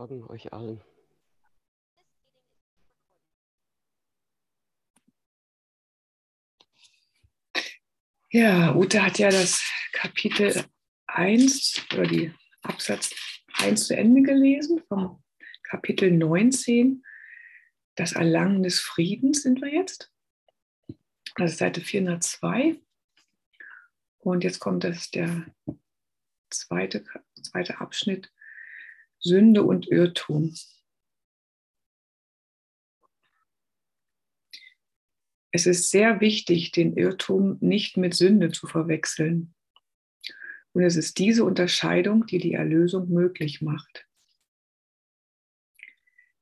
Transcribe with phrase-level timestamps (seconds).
[0.00, 0.80] Morgen euch allen.
[8.30, 10.64] Ja, Ute hat ja das Kapitel
[11.06, 12.32] 1 oder die
[12.62, 13.14] Absatz
[13.58, 15.22] 1 zu Ende gelesen, vom
[15.64, 17.04] Kapitel 19,
[17.94, 20.10] das Erlangen des Friedens sind wir jetzt.
[21.36, 22.80] Ist Seite 402.
[24.16, 25.44] Und jetzt kommt das der
[26.48, 27.04] zweite,
[27.42, 28.32] zweite Abschnitt,
[29.20, 30.54] Sünde und Irrtum.
[35.52, 39.54] Es ist sehr wichtig, den Irrtum nicht mit Sünde zu verwechseln.
[40.72, 44.06] Und es ist diese Unterscheidung, die die Erlösung möglich macht.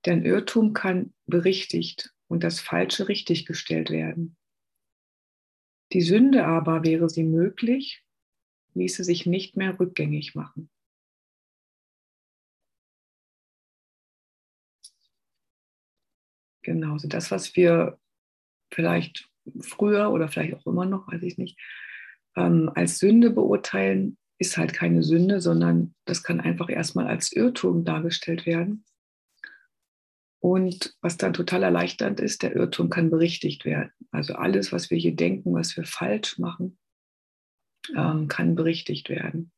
[0.04, 4.36] Denn Irrtum kann berichtigt und das Falsche richtiggestellt werden.
[5.92, 8.04] Die Sünde aber, wäre sie möglich,
[8.74, 10.70] ließe sich nicht mehr rückgängig machen.
[16.68, 17.98] Genau, so das, was wir
[18.70, 19.26] vielleicht
[19.60, 21.58] früher oder vielleicht auch immer noch, weiß ich nicht,
[22.36, 27.86] ähm, als Sünde beurteilen, ist halt keine Sünde, sondern das kann einfach erstmal als Irrtum
[27.86, 28.84] dargestellt werden.
[30.40, 33.90] Und was dann total erleichternd ist, der Irrtum kann berichtigt werden.
[34.10, 36.78] Also alles, was wir hier denken, was wir falsch machen,
[37.96, 39.52] ähm, kann berichtigt werden.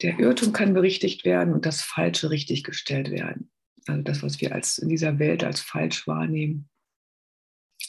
[0.00, 3.50] Der Irrtum kann berichtigt werden und das Falsche richtiggestellt werden.
[3.86, 6.70] Also das, was wir als in dieser Welt als falsch wahrnehmen,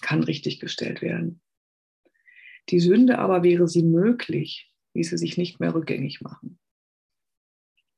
[0.01, 1.41] kann richtiggestellt werden.
[2.69, 6.59] Die Sünde aber wäre sie möglich, ließe sich nicht mehr rückgängig machen.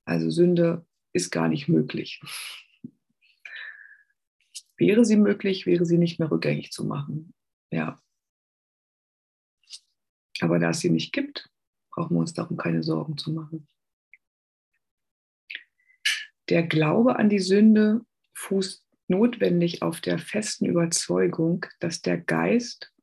[0.06, 2.22] Also Sünde ist gar nicht möglich.
[4.80, 7.34] Wäre sie möglich, wäre sie nicht mehr rückgängig zu machen.
[7.72, 8.00] Ja.
[10.40, 11.50] Aber da es sie nicht gibt,
[11.90, 13.68] brauchen wir uns darum keine Sorgen zu machen.
[16.50, 22.94] Der Glaube an die Sünde fußt notwendig auf der festen Überzeugung, dass der Geist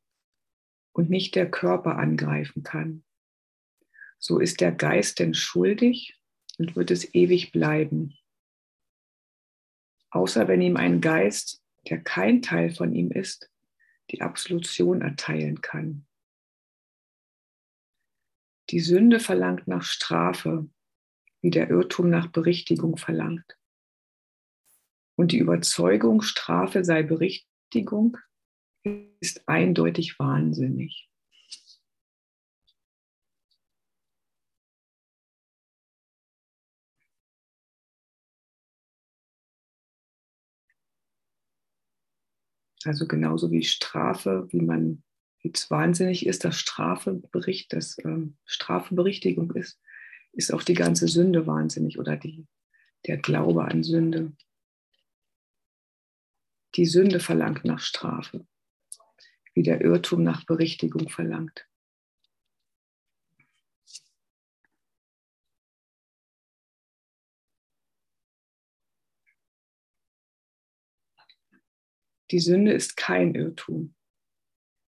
[0.93, 3.03] und nicht der Körper angreifen kann.
[4.17, 6.17] So ist der Geist denn schuldig
[6.57, 8.17] und wird es ewig bleiben.
[10.09, 13.51] Außer wenn ihm ein Geist, der kein Teil von ihm ist,
[14.11, 16.07] die Absolution erteilen kann.
[18.69, 20.69] Die Sünde verlangt nach Strafe,
[21.45, 23.55] wie der Irrtum nach Berichtigung verlangt.
[25.15, 28.17] Und die Überzeugung, Strafe sei Berichtigung,
[29.19, 31.07] ist eindeutig wahnsinnig.
[42.83, 45.03] Also genauso wie Strafe, wie man
[45.43, 49.79] es wahnsinnig ist, dass Strafe Bericht, dass ähm, Strafe Berichtigung ist,
[50.35, 52.45] ist auch die ganze Sünde wahnsinnig oder die,
[53.07, 54.35] der Glaube an Sünde.
[56.75, 58.45] Die Sünde verlangt nach Strafe,
[59.53, 61.67] wie der Irrtum nach Berichtigung verlangt.
[72.31, 73.95] Die Sünde ist kein Irrtum,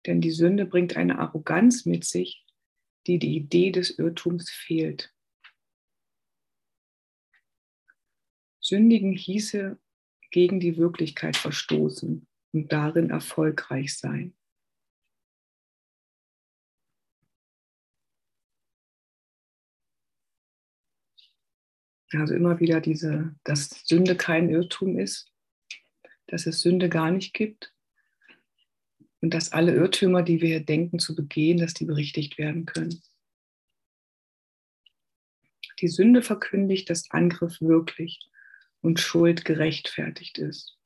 [0.05, 2.45] denn die Sünde bringt eine Arroganz mit sich,
[3.07, 5.13] die die Idee des Irrtums fehlt.
[8.63, 9.77] Sündigen hieße
[10.31, 14.33] gegen die Wirklichkeit verstoßen und darin erfolgreich sein.
[22.13, 25.31] Also immer wieder diese, dass Sünde kein Irrtum ist,
[26.27, 27.73] dass es Sünde gar nicht gibt
[29.19, 33.01] und dass alle Irrtümer, die wir denken zu begehen, dass die berichtigt werden können.
[35.81, 38.19] Die Sünde verkündigt, dass Angriff wirklich
[38.83, 40.77] und Schuld gerechtfertigt ist.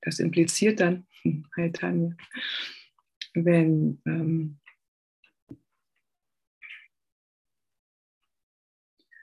[0.00, 1.06] Das impliziert dann,
[1.54, 2.16] Herr Tanja,
[3.34, 4.60] wenn ähm,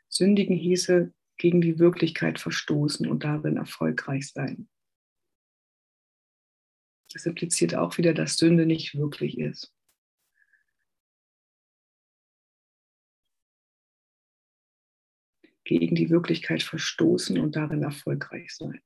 [0.07, 4.69] Sündigen hieße, gegen die Wirklichkeit verstoßen und darin erfolgreich sein.
[7.11, 9.73] Das impliziert auch wieder, dass Sünde nicht wirklich ist.
[15.79, 18.81] Gegen die Wirklichkeit verstoßen und darin erfolgreich sein.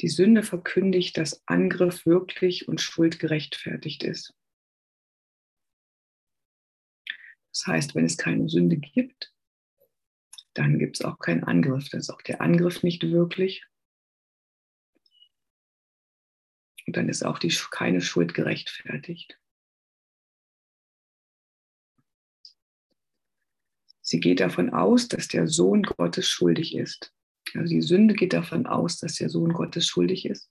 [0.00, 4.32] Die Sünde verkündigt, dass Angriff wirklich und Schuld gerechtfertigt ist.
[7.52, 9.34] Das heißt, wenn es keine Sünde gibt,
[10.54, 11.88] dann gibt es auch keinen Angriff.
[11.88, 13.66] Dann ist auch der Angriff nicht wirklich.
[16.86, 19.40] Und dann ist auch die, keine Schuld gerechtfertigt.
[24.08, 27.14] Sie geht davon aus, dass der Sohn Gottes schuldig ist.
[27.52, 30.50] Also die Sünde geht davon aus, dass der Sohn Gottes schuldig ist.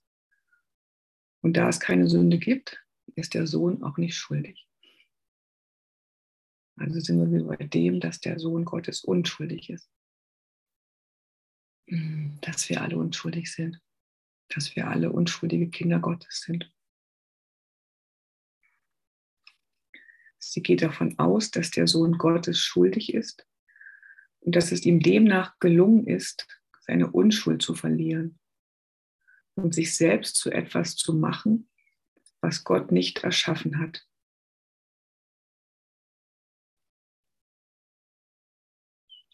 [1.42, 2.80] Und da es keine Sünde gibt,
[3.16, 4.68] ist der Sohn auch nicht schuldig.
[6.76, 9.90] Also sind wir bei dem, dass der Sohn Gottes unschuldig ist.
[12.42, 13.80] Dass wir alle unschuldig sind.
[14.50, 16.72] Dass wir alle unschuldige Kinder Gottes sind.
[20.38, 23.46] Sie geht davon aus, dass der Sohn Gottes schuldig ist
[24.40, 26.46] und dass es ihm demnach gelungen ist,
[26.80, 28.38] seine Unschuld zu verlieren
[29.56, 31.68] und sich selbst zu etwas zu machen,
[32.40, 34.06] was Gott nicht erschaffen hat.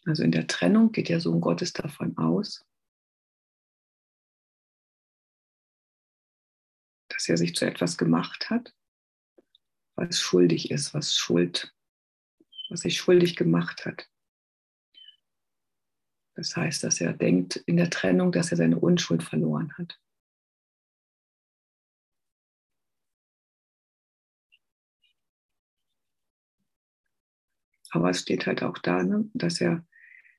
[0.05, 2.65] Also in der Trennung geht der Sohn Gottes davon aus,
[7.09, 8.75] dass er sich zu etwas gemacht hat,
[9.95, 11.73] was schuldig ist, was Schuld,
[12.69, 14.09] was sich schuldig gemacht hat.
[16.35, 19.99] Das heißt, dass er denkt in der Trennung, dass er seine Unschuld verloren hat.
[27.91, 29.85] Aber es steht halt auch da, ne, dass er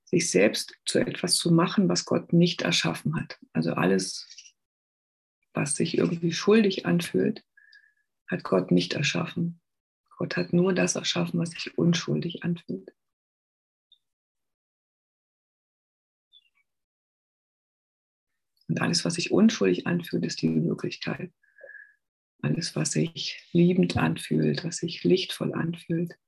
[0.04, 3.40] sich selbst zu etwas zu machen, was Gott nicht erschaffen hat.
[3.54, 4.54] Also alles,
[5.54, 7.45] was sich irgendwie schuldig anfühlt,
[8.28, 9.60] hat Gott nicht erschaffen.
[10.16, 12.92] Gott hat nur das erschaffen, was sich unschuldig anfühlt.
[18.68, 21.32] Und alles, was sich unschuldig anfühlt, ist die Wirklichkeit.
[22.42, 26.18] Alles, was sich liebend anfühlt, was sich lichtvoll anfühlt,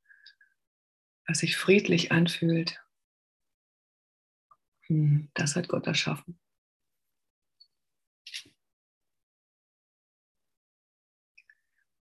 [1.27, 2.81] was sich friedlich anfühlt,
[4.87, 6.39] hm, das hat Gott erschaffen.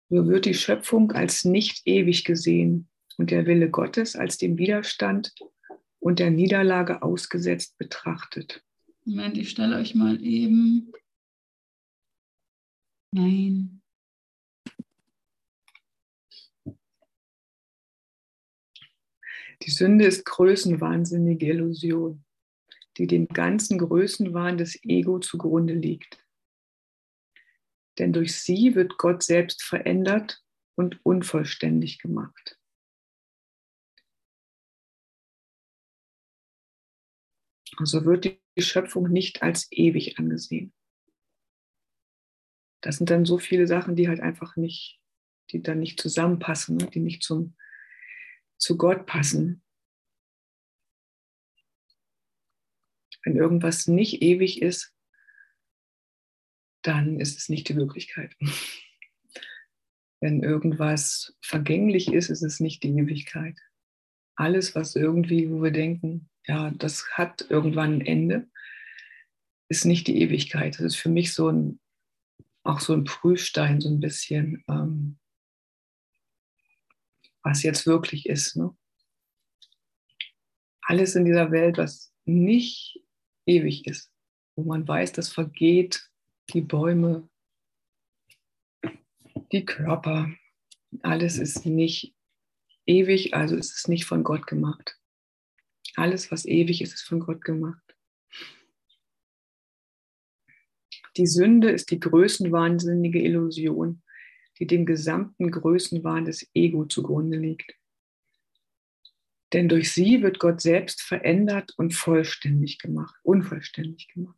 [0.09, 2.87] So wird die Schöpfung als nicht ewig gesehen
[3.17, 5.33] und der Wille Gottes als dem Widerstand
[5.99, 8.63] und der Niederlage ausgesetzt betrachtet.
[9.03, 10.91] Moment, ich stelle euch mal eben.
[13.11, 13.81] Nein.
[19.63, 22.23] Die Sünde ist größenwahnsinnige Illusion,
[22.97, 26.23] die dem ganzen Größenwahn des Ego zugrunde liegt.
[27.99, 30.43] Denn durch sie wird Gott selbst verändert
[30.75, 32.59] und unvollständig gemacht.
[37.77, 40.73] Also wird die Schöpfung nicht als ewig angesehen.
[42.81, 44.99] Das sind dann so viele Sachen, die halt einfach nicht,
[45.51, 46.87] die dann nicht zusammenpassen, ne?
[46.87, 47.55] die nicht zum,
[48.57, 49.63] zu Gott passen.
[53.23, 54.96] Wenn irgendwas nicht ewig ist,
[56.87, 58.35] dann ist es nicht die Wirklichkeit.
[60.19, 63.59] Wenn irgendwas vergänglich ist, ist es nicht die Ewigkeit.
[64.35, 68.49] Alles, was irgendwie, wo wir denken, ja, das hat irgendwann ein Ende,
[69.69, 70.75] ist nicht die Ewigkeit.
[70.75, 71.79] Das ist für mich so ein,
[72.63, 75.19] auch so ein Prüfstein, so ein bisschen, ähm,
[77.43, 78.55] was jetzt wirklich ist.
[78.55, 78.75] Ne?
[80.81, 83.03] Alles in dieser Welt, was nicht
[83.45, 84.11] ewig ist,
[84.55, 86.06] wo man weiß, das vergeht,
[86.49, 87.29] die Bäume,
[89.51, 90.31] die Körper,
[91.01, 92.15] alles ist nicht
[92.85, 94.99] ewig, also ist es nicht von Gott gemacht.
[95.95, 97.81] Alles, was ewig ist, ist von Gott gemacht.
[101.17, 104.03] Die Sünde ist die größenwahnsinnige Illusion,
[104.59, 107.73] die dem gesamten Größenwahn des Ego zugrunde liegt.
[109.53, 114.37] Denn durch sie wird Gott selbst verändert und vollständig gemacht, unvollständig gemacht.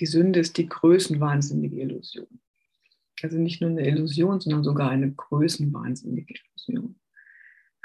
[0.00, 2.40] Die Sünde ist die größenwahnsinnige Illusion.
[3.22, 7.00] Also nicht nur eine Illusion, sondern sogar eine größenwahnsinnige Illusion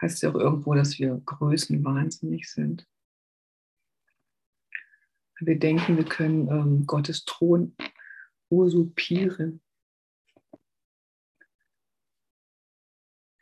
[0.01, 2.87] heißt ja auch irgendwo, dass wir größenwahnsinnig sind.
[5.39, 7.75] Wir denken, wir können ähm, Gottes Thron
[8.49, 9.61] usurpieren,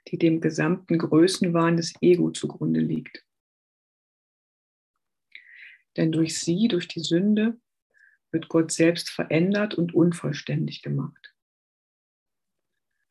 [0.08, 3.26] die dem gesamten Größenwahn des Ego zugrunde liegt.
[5.98, 7.62] Denn durch sie, durch die Sünde,
[8.34, 11.34] wird Gott selbst verändert und unvollständig gemacht.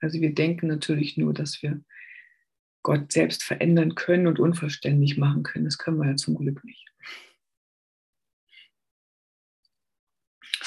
[0.01, 1.83] Also wir denken natürlich nur, dass wir
[2.83, 5.65] Gott selbst verändern können und unverständlich machen können.
[5.65, 6.91] Das können wir ja zum Glück nicht.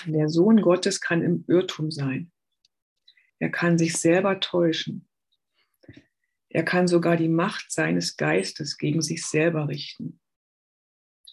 [0.06, 2.32] Der Sohn Gottes kann im Irrtum sein.
[3.40, 5.10] Er kann sich selber täuschen.
[6.48, 10.22] Er kann sogar die Macht seines Geistes gegen sich selber richten.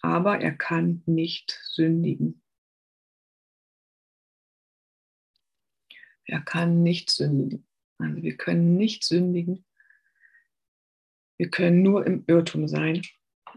[0.01, 2.42] Aber er kann nicht sündigen.
[6.25, 7.67] Er kann nicht sündigen.
[7.97, 9.65] Also wir können nicht sündigen,
[11.37, 13.01] Wir können nur im Irrtum sein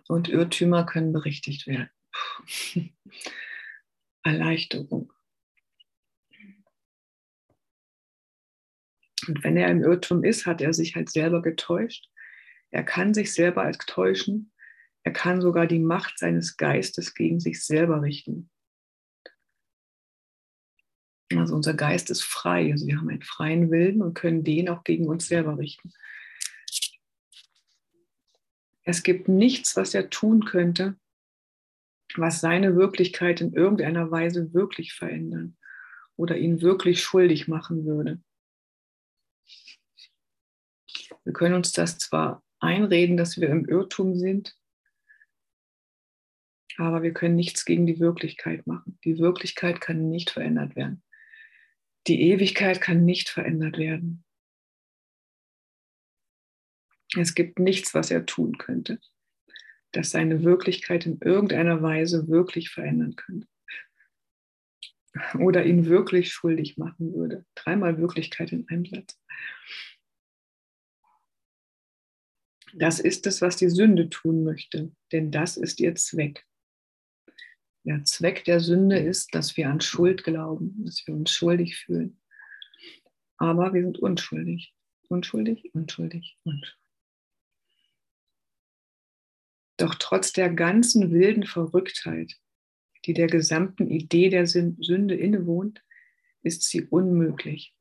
[0.09, 1.91] und Irrtümer können berichtigt werden.
[4.23, 5.13] Erleichterung.
[9.29, 12.11] Und wenn er im Irrtum ist, hat er sich halt selber getäuscht.
[12.71, 14.53] Er kann sich selber als täuschen.
[15.03, 18.51] Er kann sogar die Macht seines Geistes gegen sich selber richten.
[21.35, 22.71] Also unser Geist ist frei.
[22.71, 25.93] Also wir haben einen freien Willen und können den auch gegen uns selber richten.
[28.85, 30.97] Es gibt nichts, was er tun könnte,
[32.15, 35.57] was seine Wirklichkeit in irgendeiner Weise wirklich verändern
[36.15, 38.23] oder ihn wirklich schuldig machen würde.
[41.25, 44.57] Wir können uns das zwar einreden, dass wir im Irrtum sind,
[46.77, 48.99] aber wir können nichts gegen die Wirklichkeit machen.
[49.05, 51.03] Die Wirklichkeit kann nicht verändert werden.
[52.07, 54.25] Die Ewigkeit kann nicht verändert werden.
[57.17, 59.01] Es gibt nichts, was er tun könnte,
[59.93, 63.49] das seine Wirklichkeit in irgendeiner Weise wirklich verändern könnte.
[65.39, 67.47] Oder ihn wirklich schuldig machen würde.
[67.55, 69.19] Dreimal Wirklichkeit in einem Satz.
[72.75, 76.47] Das ist es, was die Sünde tun möchte, denn das ist ihr Zweck.
[77.87, 82.21] Der Zweck der Sünde ist, dass wir an Schuld glauben, dass wir uns schuldig fühlen.
[83.37, 84.75] Aber wir sind unschuldig.
[85.09, 86.77] Unschuldig, unschuldig, unschuldig.
[89.77, 92.35] Doch trotz der ganzen wilden Verrücktheit,
[93.05, 95.85] die der gesamten Idee der Sünde innewohnt,
[96.43, 97.77] ist sie unmöglich.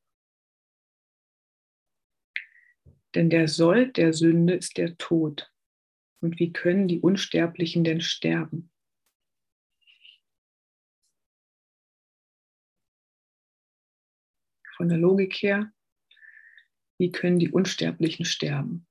[3.15, 5.51] Denn der Sold der Sünde ist der Tod.
[6.19, 8.69] Und wie können die Unsterblichen denn sterben?
[14.75, 15.71] Von der Logik her,
[16.97, 18.87] wie können die Unsterblichen sterben?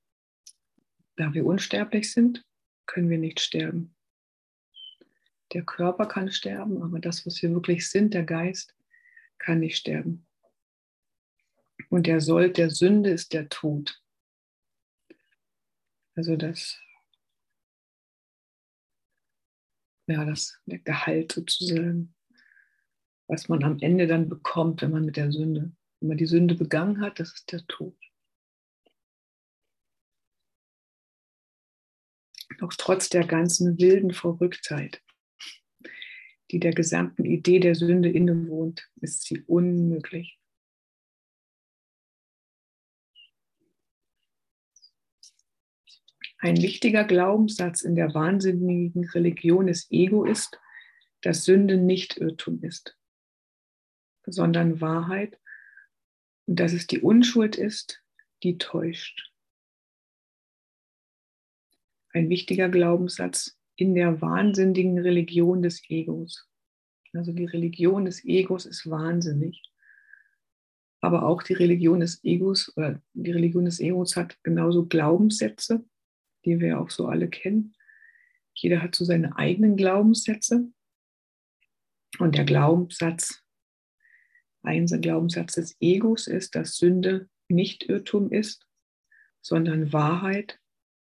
[1.15, 2.45] Da wir unsterblich sind,
[2.85, 3.95] können wir nicht sterben.
[5.53, 8.75] Der Körper kann sterben, aber das, was wir wirklich sind, der Geist,
[9.37, 10.27] kann nicht sterben.
[11.89, 14.01] Und der Sold der Sünde ist der Tod.
[16.15, 16.81] Also das,
[20.07, 22.14] ja, das der Gehalt sozusagen,
[23.27, 26.55] was man am Ende dann bekommt, wenn man mit der Sünde, wenn man die Sünde
[26.55, 27.95] begangen hat, das ist der Tod.
[32.59, 35.01] Doch trotz der ganzen wilden Verrücktheit,
[36.51, 40.39] die der gesamten Idee der Sünde innewohnt, ist sie unmöglich.
[46.37, 50.59] Ein wichtiger Glaubenssatz in der wahnsinnigen Religion des Ego ist,
[51.21, 52.95] dass Sünde nicht Irrtum ist,
[54.25, 55.39] sondern Wahrheit
[56.45, 58.03] und dass es die Unschuld ist,
[58.43, 59.31] die täuscht
[62.15, 66.47] ein wichtiger Glaubenssatz in der wahnsinnigen Religion des Egos.
[67.13, 69.61] Also die Religion des Egos ist wahnsinnig.
[71.01, 75.85] Aber auch die Religion des Egos oder die Religion des Egos hat genauso Glaubenssätze,
[76.45, 77.75] die wir auch so alle kennen.
[78.53, 80.71] Jeder hat so seine eigenen Glaubenssätze.
[82.17, 83.43] Und der Glaubenssatz,
[84.65, 88.65] ein Glaubenssatz des Egos ist, dass Sünde nicht Irrtum ist,
[89.41, 90.59] sondern Wahrheit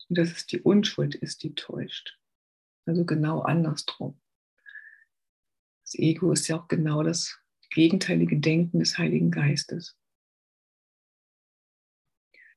[0.08, 2.18] und dass es die Unschuld ist, die täuscht.
[2.87, 4.20] Also genau andersrum.
[5.84, 7.38] Das Ego ist ja auch genau das
[7.70, 9.96] gegenteilige Denken des Heiligen Geistes.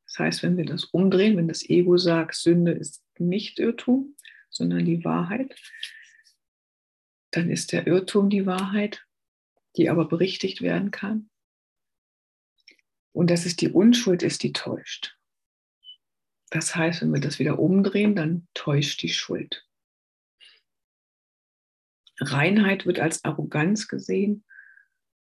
[0.05, 4.15] Das heißt, wenn wir das umdrehen, wenn das Ego sagt, Sünde ist nicht Irrtum,
[4.49, 5.55] sondern die Wahrheit,
[7.31, 9.06] dann ist der Irrtum die Wahrheit,
[9.77, 11.29] die aber berichtigt werden kann.
[13.13, 15.17] Und dass es die Unschuld ist, die täuscht.
[16.49, 19.65] Das heißt, wenn wir das wieder umdrehen, dann täuscht die Schuld.
[22.19, 24.43] Reinheit wird als Arroganz gesehen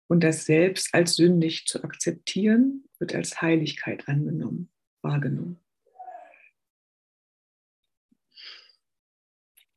[0.08, 4.70] und das Selbst als sündig zu akzeptieren wird als Heiligkeit angenommen,
[5.02, 5.58] wahrgenommen.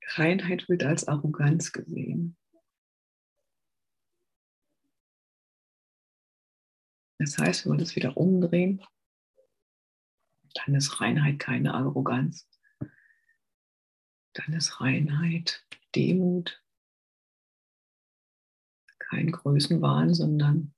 [0.06, 2.36] Reinheit wird als Arroganz gesehen.
[7.20, 8.82] Das heißt, wenn wir das wieder umdrehen,
[10.54, 12.50] dann ist Reinheit keine Arroganz.
[14.34, 16.64] Dann ist Reinheit Demut,
[19.00, 20.74] kein Größenwahn, sondern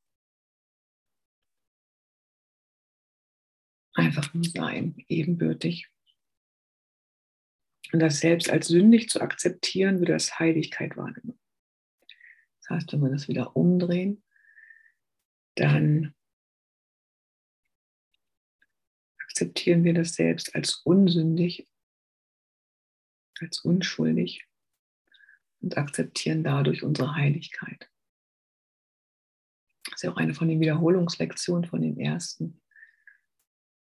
[3.94, 5.90] einfach nur sein, ebenbürtig.
[7.92, 11.40] Und das selbst als sündig zu akzeptieren, wird als Heiligkeit wahrgenommen.
[12.62, 14.24] Das heißt, wenn wir das wieder umdrehen,
[15.56, 16.16] dann
[19.42, 21.68] akzeptieren wir das Selbst als unsündig,
[23.40, 24.46] als unschuldig
[25.62, 27.90] und akzeptieren dadurch unsere Heiligkeit.
[29.86, 32.62] Das ist ja auch eine von den Wiederholungslektionen von den ersten.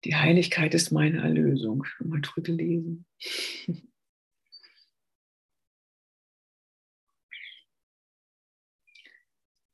[0.04, 1.86] Die Heiligkeit ist meine Erlösung.
[2.00, 3.06] Mal drüber lesen.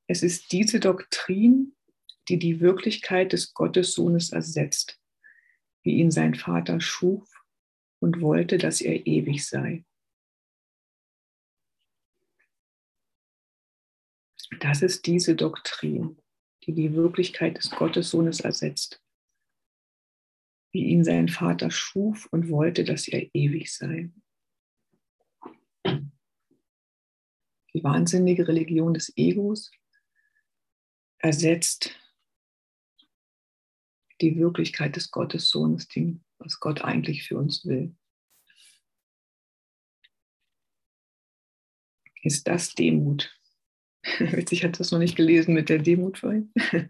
[0.06, 1.76] Es ist diese Doktrin,
[2.28, 5.03] die die Wirklichkeit des Gottessohnes ersetzt,
[5.84, 7.30] wie ihn sein Vater schuf
[8.00, 9.86] und wollte, dass er ewig sei.
[14.60, 16.18] Das ist diese Doktrin,
[16.64, 19.04] die die Wirklichkeit des Gottessohnes ersetzt,
[20.72, 24.12] wie ihn sein Vater schuf und wollte, dass er ewig sei.
[27.74, 29.72] Die wahnsinnige Religion des Egos
[31.18, 32.00] ersetzt
[34.24, 35.88] die Wirklichkeit des Gottessohnes,
[36.40, 37.94] was Gott eigentlich für uns will.
[42.22, 43.38] Ist das Demut?
[44.20, 46.54] Witzig, hat das noch nicht gelesen mit der Demut vorhin.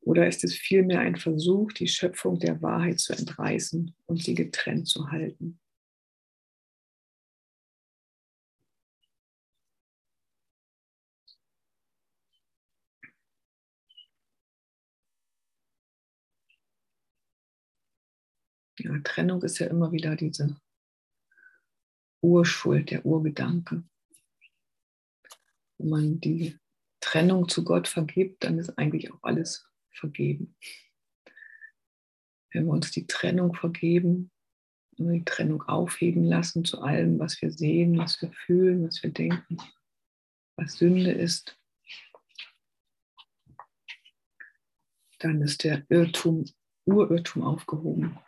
[0.00, 4.88] Oder ist es vielmehr ein Versuch, die Schöpfung der Wahrheit zu entreißen und sie getrennt
[4.88, 5.60] zu halten?
[18.78, 20.56] Ja, Trennung ist ja immer wieder diese
[22.22, 23.82] Urschuld, der Urgedanke.
[25.78, 26.58] Wenn man die
[27.00, 30.56] Trennung zu Gott vergibt, dann ist eigentlich auch alles vergeben.
[32.52, 34.30] Wenn wir uns die Trennung vergeben,
[34.92, 39.58] die Trennung aufheben lassen zu allem, was wir sehen, was wir fühlen, was wir denken,
[40.56, 41.58] was Sünde ist,
[45.18, 46.44] dann ist der Irrtum,
[46.84, 48.18] Urirrtum aufgehoben.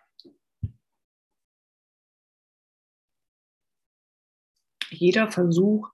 [4.91, 5.91] Jeder Versuch,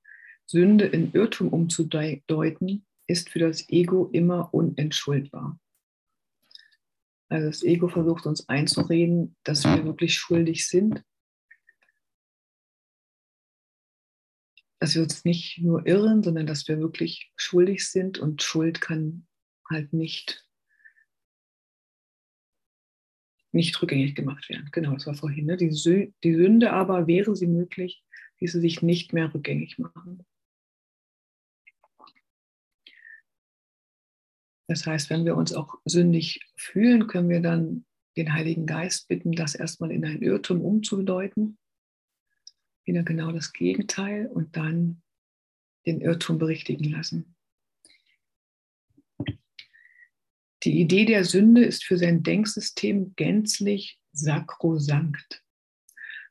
[0.47, 5.59] Sünde in Irrtum umzudeuten, ist für das Ego immer unentschuldbar.
[7.29, 11.03] Also das Ego versucht uns einzureden, dass wir wirklich schuldig sind,
[14.79, 19.27] dass wir uns nicht nur irren, sondern dass wir wirklich schuldig sind und Schuld kann
[19.68, 20.47] halt nicht,
[23.53, 24.68] nicht rückgängig gemacht werden.
[24.71, 25.47] Genau, das war vorhin.
[25.47, 25.57] Ne?
[25.57, 28.05] Die, Sünde aber, wäre sie möglich,
[28.40, 30.25] diese sich nicht mehr rückgängig machen.
[34.68, 37.85] Das heißt, wenn wir uns auch sündig fühlen, können wir dann
[38.16, 41.59] den Heiligen Geist bitten, das erstmal in ein Irrtum umzudeuten.
[42.85, 45.03] Wieder genau das Gegenteil und dann
[45.87, 47.37] den Irrtum berichtigen lassen.
[50.64, 55.44] Die Idee der Sünde ist für sein Denksystem gänzlich sakrosankt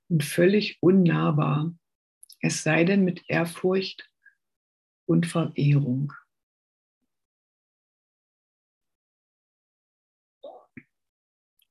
[0.09, 1.73] und völlig unnahbar
[2.45, 4.07] es sei denn mit Ehrfurcht
[5.07, 6.13] und Verehrung.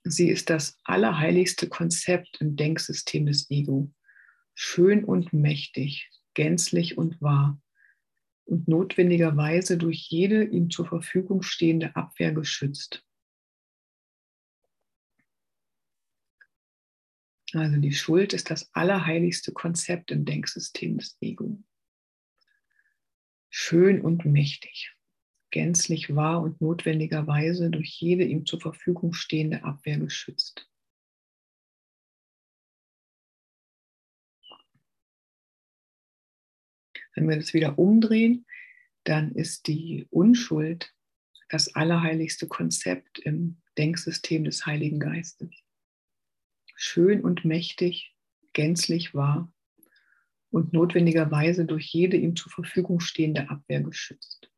[0.02, 3.92] Sie ist das allerheiligste Konzept im Denksystem des Ego,
[4.54, 7.62] schön und mächtig, gänzlich und wahr
[8.44, 13.03] und notwendigerweise durch jede ihm zur Verfügung stehende Abwehr geschützt.
[17.54, 21.62] Also die Schuld ist das allerheiligste Konzept im Denksystem des Ego.
[23.48, 24.92] Schön und mächtig,
[25.50, 30.68] gänzlich wahr und notwendigerweise durch jede ihm zur Verfügung stehende Abwehr geschützt.
[37.14, 38.44] Wenn wir das wieder umdrehen,
[39.04, 40.92] dann ist die Unschuld
[41.48, 45.63] das allerheiligste Konzept im Denksystem des Heiligen Geistes
[46.74, 48.14] schön und mächtig,
[48.52, 49.52] gänzlich wahr
[50.50, 54.50] und notwendigerweise durch jede ihm zur Verfügung stehende Abwehr geschützt.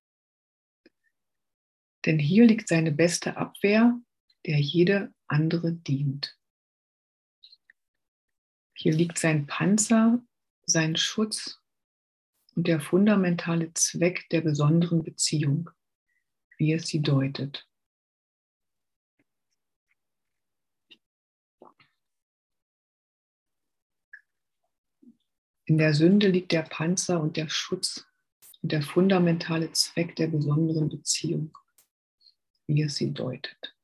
[2.04, 3.98] Denn hier liegt seine beste Abwehr,
[4.44, 6.38] der jede andere dient.
[8.74, 10.22] Hier liegt sein Panzer,
[10.66, 11.60] sein Schutz
[12.54, 15.70] und der fundamentale Zweck der besonderen Beziehung,
[16.58, 17.66] wie es sie deutet.
[25.68, 28.06] In der Sünde liegt der Panzer und der Schutz
[28.62, 31.58] und der fundamentale Zweck der besonderen Beziehung,
[32.68, 33.74] wie es sie deutet.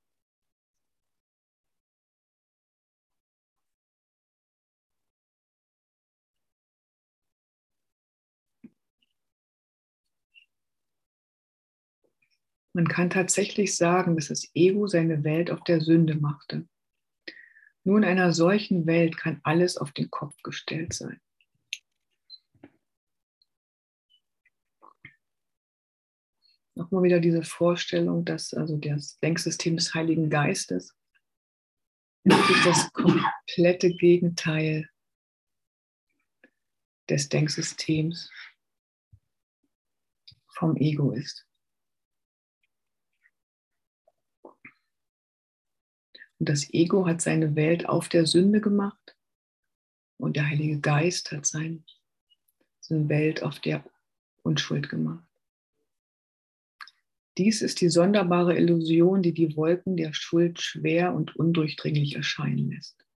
[12.75, 16.68] Man kann tatsächlich sagen, dass das Ego seine Welt auf der Sünde machte
[17.83, 21.21] Nur in einer solchen Welt kann alles auf den Kopf gestellt sein.
[26.74, 30.96] Nochmal wieder diese Vorstellung, dass also das Denksystem des Heiligen Geistes
[32.24, 34.88] wirklich das komplette Gegenteil
[37.08, 38.30] des Denksystems
[40.48, 41.46] vom Ego ist.
[46.38, 49.16] Und das Ego hat seine Welt auf der Sünde gemacht
[50.18, 51.85] und der Heilige Geist hat seine
[52.88, 53.85] Welt auf der
[54.42, 55.32] Unschuld gemacht.
[57.38, 63.07] Dies ist die sonderbare Illusion, die die Wolken der Schuld schwer und undurchdringlich erscheinen lässt.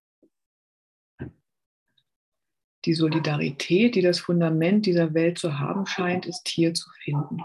[2.85, 7.41] Die Solidarität, die das Fundament dieser Welt zu haben scheint, ist hier zu finden.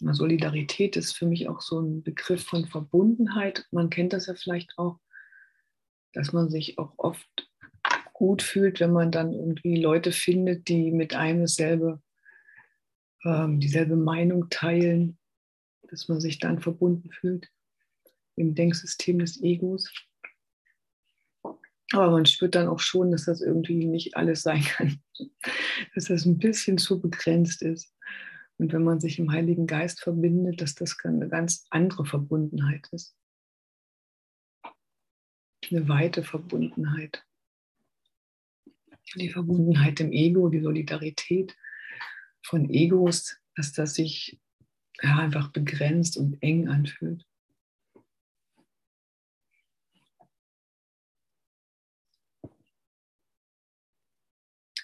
[0.00, 3.66] Solidarität ist für mich auch so ein Begriff von Verbundenheit.
[3.70, 5.00] Man kennt das ja vielleicht auch,
[6.12, 7.50] dass man sich auch oft
[8.12, 12.02] gut fühlt, wenn man dann irgendwie Leute findet, die mit einem dasselbe,
[13.24, 15.18] ähm, dieselbe Meinung teilen,
[15.82, 17.48] dass man sich dann verbunden fühlt
[18.36, 19.92] im Denksystem des Egos.
[21.92, 25.00] Aber man spürt dann auch schon, dass das irgendwie nicht alles sein kann,
[25.94, 27.94] dass das ein bisschen zu begrenzt ist.
[28.58, 33.16] Und wenn man sich im Heiligen Geist verbindet, dass das eine ganz andere Verbundenheit ist.
[35.70, 37.24] Eine weite Verbundenheit.
[39.14, 41.56] Die Verbundenheit im Ego, die Solidarität
[42.44, 44.40] von Egos, dass das sich
[45.02, 47.24] ja, einfach begrenzt und eng anfühlt.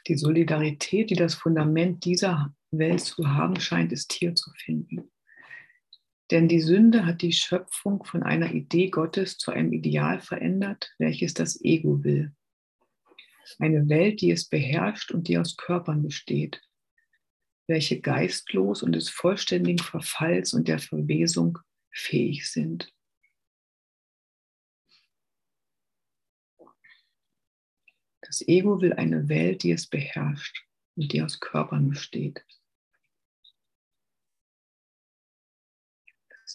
[0.07, 5.11] Die Solidarität, die das Fundament dieser Welt zu haben scheint, ist hier zu finden.
[6.31, 11.35] Denn die Sünde hat die Schöpfung von einer Idee Gottes zu einem Ideal verändert, welches
[11.35, 12.35] das Ego will.
[13.59, 16.63] Eine Welt, die es beherrscht und die aus Körpern besteht,
[17.67, 21.59] welche geistlos und des vollständigen Verfalls und der Verwesung
[21.93, 22.91] fähig sind.
[28.23, 32.45] Das Ego will eine Welt, die es beherrscht und die aus Körpern besteht.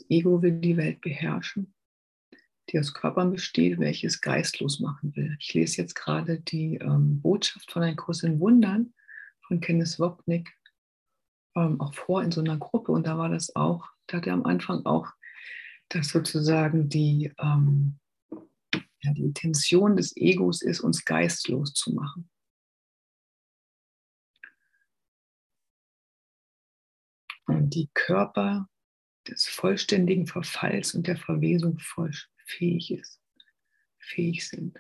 [0.10, 1.74] Ego will die Welt beherrschen,
[2.70, 5.36] die aus Körpern besteht, welches geistlos machen will.
[5.40, 8.94] Ich lese jetzt gerade die ähm, Botschaft von Ein Kurs in Wundern
[9.48, 10.50] von Kenneth Wopnick
[11.56, 14.34] ähm, auch vor in so einer Gruppe und da war das auch, da hat er
[14.34, 15.08] am Anfang auch,
[15.90, 18.00] dass sozusagen die, ähm,
[19.02, 22.30] ja, die Intention des Egos ist, uns geistlos zu machen.
[27.48, 28.70] Und die Körper
[29.30, 31.80] des vollständigen Verfalls und der Verwesung
[32.46, 33.22] fähig ist,
[33.98, 34.80] fähig sind.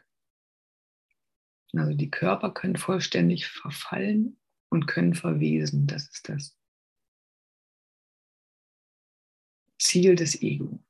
[1.73, 5.87] Also die Körper können vollständig verfallen und können verwesen.
[5.87, 6.57] Das ist das
[9.77, 10.83] Ziel des Ego.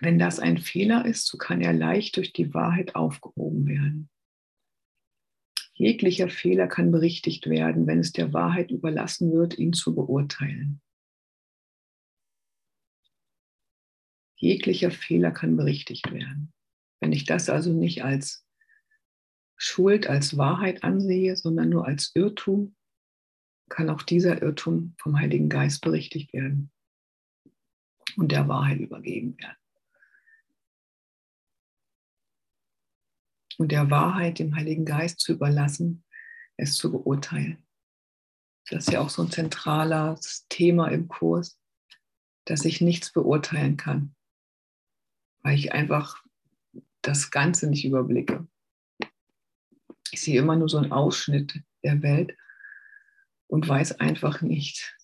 [0.00, 4.10] Wenn das ein Fehler ist, so kann er leicht durch die Wahrheit aufgehoben werden.
[5.76, 10.80] Jeglicher Fehler kann berichtigt werden, wenn es der Wahrheit überlassen wird, ihn zu beurteilen.
[14.36, 16.54] Jeglicher Fehler kann berichtigt werden.
[17.00, 18.46] Wenn ich das also nicht als
[19.58, 22.74] Schuld, als Wahrheit ansehe, sondern nur als Irrtum,
[23.68, 26.70] kann auch dieser Irrtum vom Heiligen Geist berichtigt werden
[28.16, 29.56] und der Wahrheit übergeben werden.
[33.58, 36.04] Und der Wahrheit dem Heiligen Geist zu überlassen,
[36.56, 37.62] es zu beurteilen.
[38.68, 41.60] Das ist ja auch so ein zentrales Thema im Kurs,
[42.44, 44.14] dass ich nichts beurteilen kann,
[45.42, 46.24] weil ich einfach
[47.02, 48.46] das Ganze nicht überblicke.
[50.10, 52.36] Ich sehe immer nur so einen Ausschnitt der Welt
[53.46, 54.96] und weiß einfach nicht,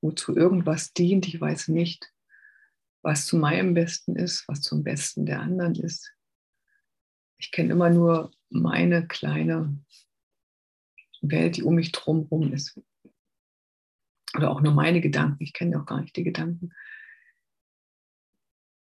[0.00, 1.26] wozu irgendwas dient.
[1.26, 2.12] Ich weiß nicht,
[3.02, 6.15] was zu meinem Besten ist, was zum Besten der anderen ist.
[7.38, 9.78] Ich kenne immer nur meine kleine
[11.20, 12.80] Welt, die um mich drumherum ist.
[14.36, 15.42] Oder auch nur meine Gedanken.
[15.42, 16.72] Ich kenne auch gar nicht die Gedanken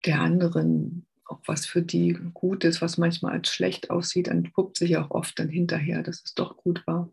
[0.04, 4.78] der anderen, auch was für die gut ist, was manchmal als schlecht aussieht, dann puppt
[4.78, 7.12] sich auch oft dann hinterher, dass es doch gut war.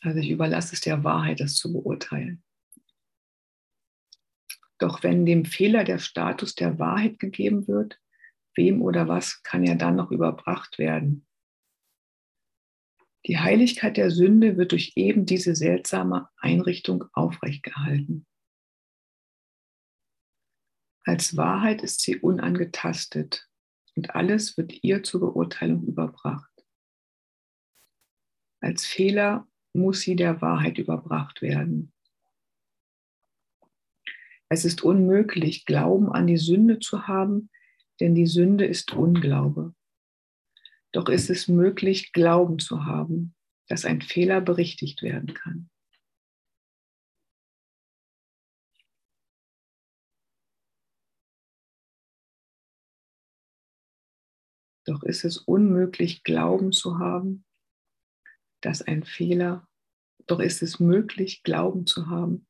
[0.00, 2.42] Also ich überlasse es der Wahrheit, das zu beurteilen.
[4.78, 8.00] Doch wenn dem Fehler der Status der Wahrheit gegeben wird,
[8.54, 11.26] wem oder was kann er dann noch überbracht werden?
[13.26, 18.26] Die Heiligkeit der Sünde wird durch eben diese seltsame Einrichtung aufrechtgehalten.
[21.04, 23.48] Als Wahrheit ist sie unangetastet
[23.96, 26.50] und alles wird ihr zur Beurteilung überbracht.
[28.60, 31.92] Als Fehler muss sie der Wahrheit überbracht werden.
[34.48, 37.50] Es ist unmöglich, Glauben an die Sünde zu haben,
[38.00, 39.74] denn die Sünde ist Unglaube.
[40.92, 43.34] Doch ist es möglich, Glauben zu haben,
[43.68, 45.68] dass ein Fehler berichtigt werden kann.
[54.86, 57.44] Doch ist es unmöglich, Glauben zu haben,
[58.60, 59.68] dass ein Fehler,
[60.28, 62.46] doch ist es möglich, Glauben zu haben,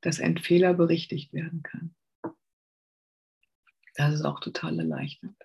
[0.00, 1.94] dass ein Fehler berichtigt werden kann.
[3.94, 5.36] Das ist auch total erleichternd.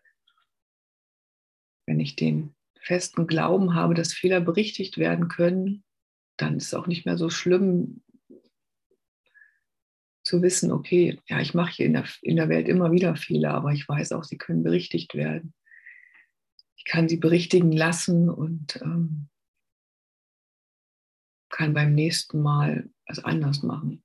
[1.86, 5.84] Wenn ich den festen Glauben habe, dass Fehler berichtigt werden können,
[6.38, 8.04] dann ist es auch nicht mehr so schlimm
[10.24, 13.54] zu wissen, okay, ja, ich mache hier in der, in der Welt immer wieder Fehler,
[13.54, 15.54] aber ich weiß auch, sie können berichtigt werden.
[16.76, 19.30] Ich kann sie berichtigen lassen und ähm,
[21.50, 24.04] kann beim nächsten Mal es anders machen.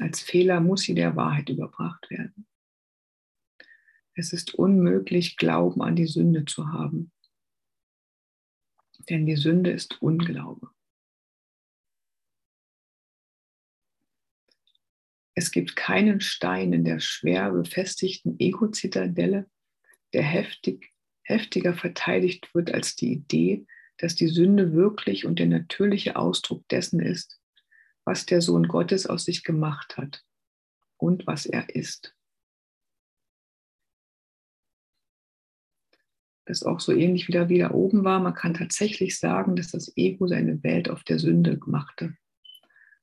[0.00, 2.46] Als Fehler muss sie der Wahrheit überbracht werden.
[4.14, 7.12] Es ist unmöglich, Glauben an die Sünde zu haben,
[9.10, 10.70] denn die Sünde ist Unglaube.
[15.34, 19.50] Es gibt keinen Stein in der schwer befestigten Ego-Zitadelle,
[20.14, 23.66] der heftig, heftiger verteidigt wird als die Idee,
[23.98, 27.39] dass die Sünde wirklich und der natürliche Ausdruck dessen ist,
[28.04, 30.24] was der Sohn Gottes aus sich gemacht hat
[30.96, 32.14] und was er ist.
[36.46, 38.18] Das auch so ähnlich wie da wieder oben war.
[38.18, 42.16] Man kann tatsächlich sagen, dass das Ego seine Welt auf der Sünde machte.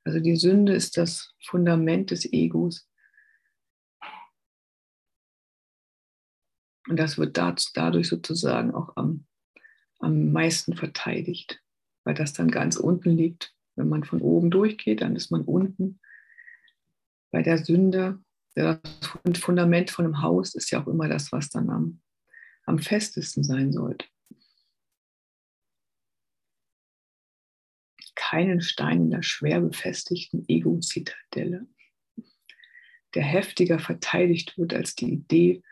[0.04, 2.90] Also die Sünde ist das Fundament des Egos.
[6.90, 9.26] Und das wird dadurch sozusagen auch am,
[10.00, 11.62] am meisten verteidigt,
[12.04, 16.00] weil das dann ganz unten liegt wenn man von oben durchgeht, dann ist man unten.
[17.32, 18.20] Bei der Sünde,
[18.56, 18.80] das
[19.40, 22.02] Fundament von einem Haus ist ja auch immer das, was dann am,
[22.66, 24.06] am festesten sein sollte.
[28.16, 31.68] Keinen Stein in der schwer befestigten Ego-Zitadelle,
[33.14, 35.64] der heftiger verteidigt wird als die Idee,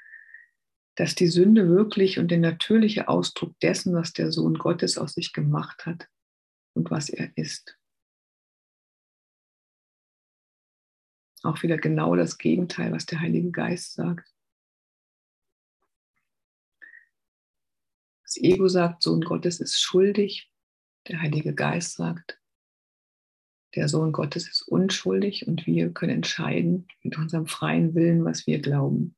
[0.95, 5.33] dass die Sünde wirklich und der natürliche Ausdruck dessen, was der Sohn Gottes aus sich
[5.33, 6.07] gemacht hat
[6.73, 7.77] und was er ist.
[11.45, 14.33] Auch wieder genau das Gegenteil, was der Heilige Geist sagt.
[18.23, 20.51] Das Ego sagt, Sohn Gottes ist schuldig.
[21.07, 22.41] Der Heilige Geist sagt,
[23.75, 28.59] der Sohn Gottes ist unschuldig und wir können entscheiden mit unserem freien Willen, was wir
[28.59, 29.15] glauben.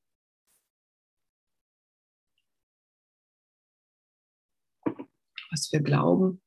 [5.50, 6.42] Was wir glauben,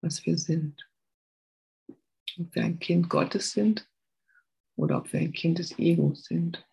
[0.00, 0.88] was wir sind.
[2.38, 3.86] Ob wir ein Kind Gottes sind
[4.76, 6.66] oder ob wir ein Kind des Egos sind.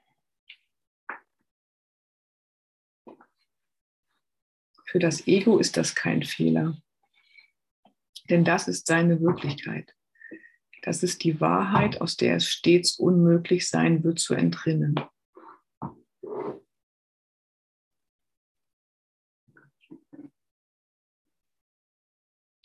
[4.85, 6.79] Für das Ego ist das kein Fehler,
[8.29, 9.95] denn das ist seine Wirklichkeit.
[10.83, 14.95] Das ist die Wahrheit, aus der es stets unmöglich sein wird zu entrinnen.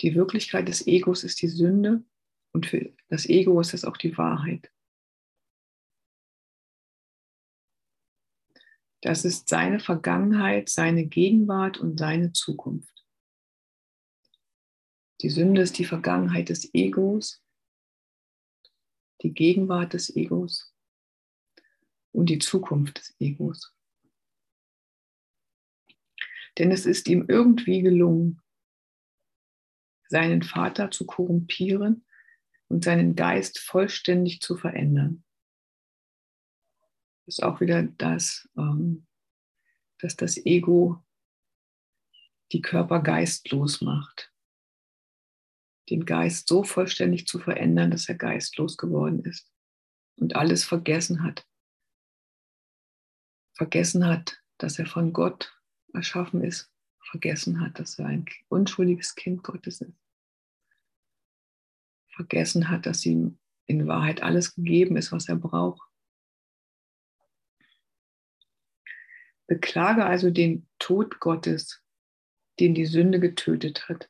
[0.01, 2.05] Die Wirklichkeit des Egos ist die Sünde
[2.53, 4.71] und für das Ego ist es auch die Wahrheit.
[9.01, 13.07] Das ist seine Vergangenheit, seine Gegenwart und seine Zukunft.
[15.21, 17.45] Die Sünde ist die Vergangenheit des Egos,
[19.23, 20.75] die Gegenwart des Egos
[22.13, 23.75] und die Zukunft des Egos.
[26.57, 28.41] Denn es ist ihm irgendwie gelungen,
[30.09, 32.05] seinen Vater zu korrumpieren
[32.69, 35.25] und seinen Geist vollständig zu verändern
[37.29, 39.07] ist auch wieder das, ähm,
[40.01, 41.05] dass das Ego
[42.53, 44.33] die Körper geistlos macht.
[45.91, 49.51] Den Geist so vollständig zu verändern, dass er geistlos geworden ist
[50.17, 51.47] und alles vergessen hat.
[53.57, 55.55] Vergessen hat, dass er von Gott
[55.93, 56.73] erschaffen ist
[57.11, 59.93] vergessen hat, dass er ein unschuldiges Kind Gottes ist.
[62.15, 65.88] Vergessen hat, dass ihm in Wahrheit alles gegeben ist, was er braucht.
[69.49, 71.83] Beklage also den Tod Gottes,
[72.61, 74.09] den die Sünde getötet hat.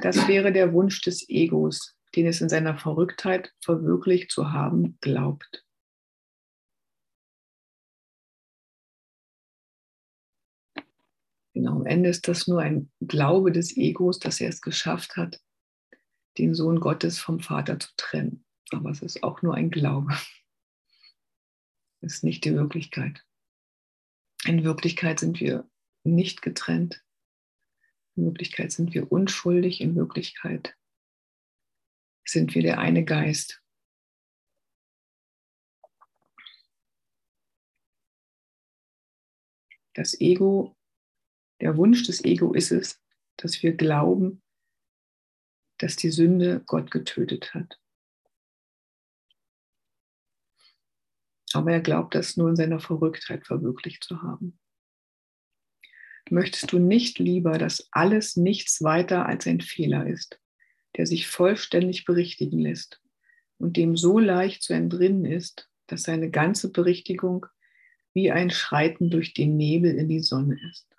[0.00, 5.64] Das wäre der Wunsch des Egos, den es in seiner Verrücktheit verwirklicht zu haben glaubt.
[11.54, 15.38] Genau, am Ende ist das nur ein Glaube des Egos, dass er es geschafft hat,
[16.38, 18.46] den Sohn Gottes vom Vater zu trennen.
[18.70, 20.16] Aber es ist auch nur ein Glaube.
[22.00, 23.22] Es ist nicht die Wirklichkeit.
[24.44, 25.68] In Wirklichkeit sind wir
[26.04, 27.04] nicht getrennt.
[28.16, 29.80] In Wirklichkeit sind wir unschuldig.
[29.80, 30.76] In Wirklichkeit
[32.24, 33.62] sind wir der eine Geist.
[39.94, 40.76] Das Ego
[41.60, 43.00] der Wunsch des Ego ist es,
[43.36, 44.42] dass wir glauben,
[45.78, 47.81] dass die Sünde Gott getötet hat.
[51.54, 54.58] Aber er glaubt, das nur in seiner Verrücktheit verwirklicht zu haben.
[56.30, 60.40] Möchtest du nicht lieber, dass alles nichts weiter als ein Fehler ist,
[60.96, 63.02] der sich vollständig berichtigen lässt
[63.58, 67.46] und dem so leicht zu entrinnen ist, dass seine ganze Berichtigung
[68.14, 70.92] wie ein Schreiten durch den Nebel in die Sonne ist?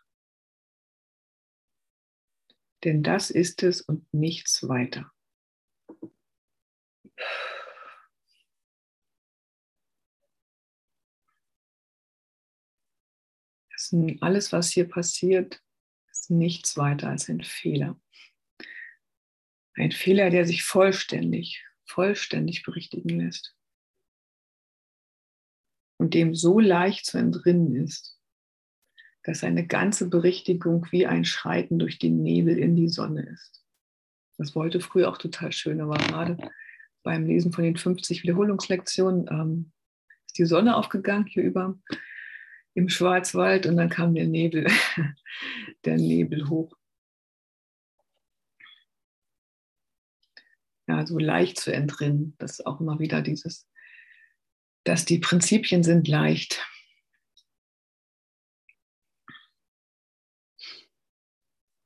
[2.83, 5.11] denn das ist es und nichts weiter.
[14.21, 15.61] Alles, was hier passiert,
[16.11, 17.99] ist nichts weiter als ein Fehler.
[19.75, 23.55] Ein Fehler, der sich vollständig, vollständig berichtigen lässt
[25.97, 28.19] und dem so leicht zu entrinnen ist,
[29.23, 33.63] dass eine ganze Berichtigung wie ein Schreiten durch den Nebel in die Sonne ist.
[34.37, 36.37] Das wollte früher auch total schön, aber gerade
[37.03, 39.71] beim Lesen von den 50 Wiederholungslektionen ähm,
[40.25, 41.77] ist die Sonne aufgegangen hier über
[42.73, 44.67] im Schwarzwald und dann kam der Nebel,
[45.85, 46.75] der Nebel hoch.
[50.87, 53.69] Ja, so leicht zu entrinnen, das ist auch immer wieder dieses,
[54.83, 56.61] dass die Prinzipien sind leicht.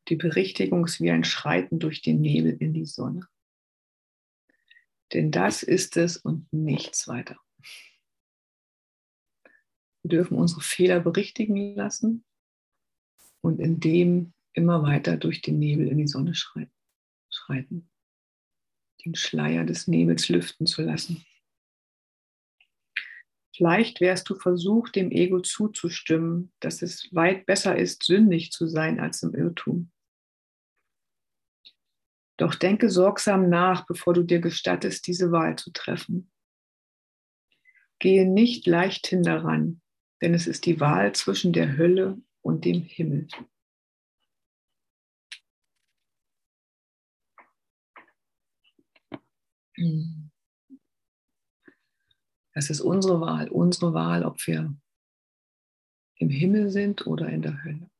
[0.07, 3.27] Die Berichtigung ist wie ein Schreiten durch den Nebel in die Sonne.
[5.13, 7.37] Denn das ist es und nichts weiter.
[10.03, 12.23] Wir dürfen unsere Fehler berichtigen lassen
[13.41, 17.89] und in dem immer weiter durch den Nebel in die Sonne schreiten.
[19.05, 21.25] Den Schleier des Nebels lüften zu lassen.
[23.55, 28.99] Vielleicht wärst du versucht, dem Ego zuzustimmen, dass es weit besser ist, sündig zu sein
[28.99, 29.91] als im Irrtum.
[32.37, 36.31] Doch denke sorgsam nach, bevor du dir gestattest, diese Wahl zu treffen.
[37.97, 39.81] Gehe nicht leichthin daran,
[40.21, 43.27] denn es ist die Wahl zwischen der Hölle und dem Himmel.
[52.53, 54.75] Das ist unsere Wahl, unsere Wahl, ob wir
[56.15, 57.91] im Himmel sind oder in der Hölle.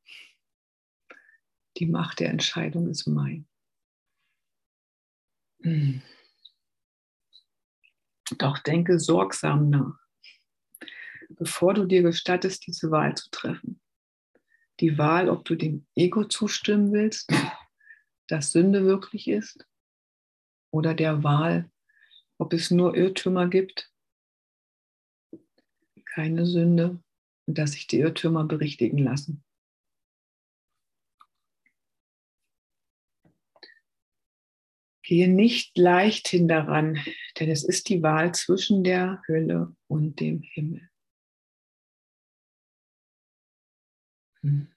[1.78, 3.48] Die Macht der Entscheidung ist mein.
[8.40, 10.07] Doch denke sorgsam nach,
[11.30, 13.80] bevor du dir gestattest, diese Wahl zu treffen.
[14.80, 17.32] Die Wahl, ob du dem Ego zustimmen willst,
[18.28, 19.66] dass Sünde wirklich ist,
[20.72, 21.72] oder der Wahl,
[22.38, 23.92] ob es nur Irrtümer gibt,
[26.06, 27.02] keine Sünde
[27.46, 29.44] und dass sich die Irrtümer berichtigen lassen.
[35.04, 37.00] Gehe nicht leichthin daran,
[37.40, 40.90] denn es ist die Wahl zwischen der Hölle und dem Himmel.
[44.48, 44.77] Mm.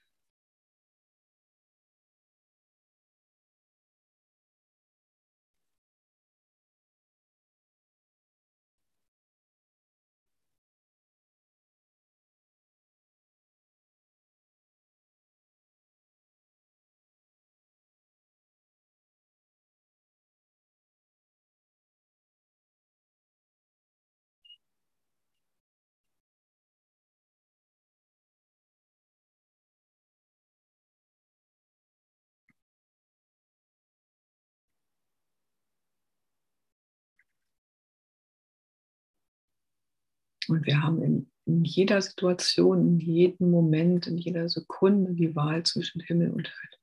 [40.47, 45.63] Und wir haben in in jeder Situation, in jedem Moment, in jeder Sekunde die Wahl
[45.63, 46.77] zwischen Himmel und Hölle.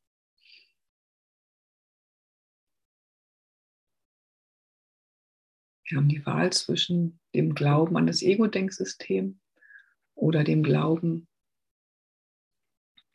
[5.84, 9.40] Wir haben die Wahl zwischen dem Glauben an das Ego-Denksystem
[10.14, 11.28] oder dem Glauben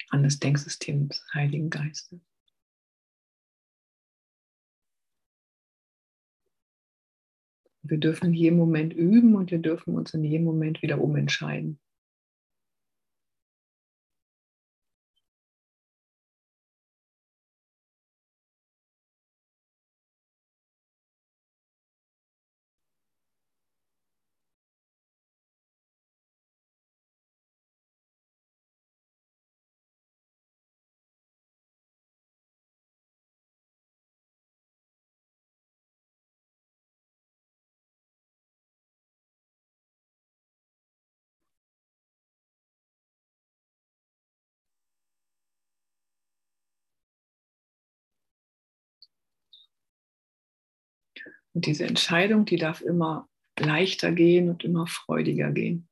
[0.09, 2.19] an das Denksystem des Heiligen Geistes.
[7.84, 11.79] Wir dürfen in jedem Moment üben und wir dürfen uns in jedem Moment wieder umentscheiden.
[51.54, 53.28] Und diese Entscheidung, die darf immer
[53.60, 55.88] leichter gehen und immer freudiger gehen.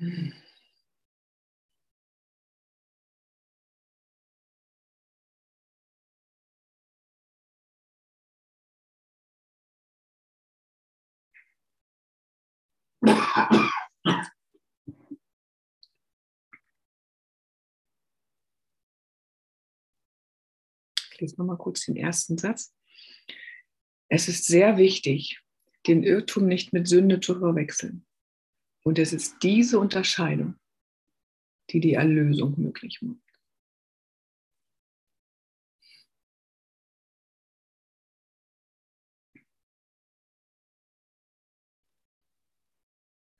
[0.00, 0.41] Hm.
[13.04, 13.10] Ich
[21.18, 22.74] lese nochmal kurz den ersten Satz.
[24.08, 25.40] Es ist sehr wichtig,
[25.86, 28.06] den Irrtum nicht mit Sünde zu verwechseln.
[28.84, 30.56] Und es ist diese Unterscheidung,
[31.70, 33.31] die die Erlösung möglich macht.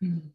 [0.03, 0.33] Hm.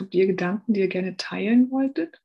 [0.00, 2.20] Habt ihr Gedanken, die ihr gerne teilen wolltet?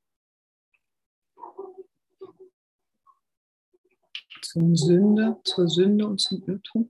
[4.56, 6.90] Zum Sünde, zur Sünde und zum Irrtum?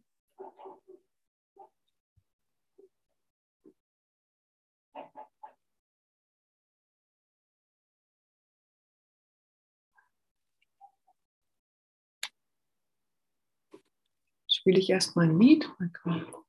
[14.48, 15.68] Spiele ich erstmal ein Lied?
[15.80, 16.45] Mal